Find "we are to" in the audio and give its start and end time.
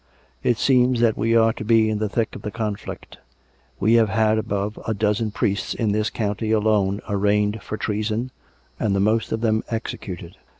1.15-1.63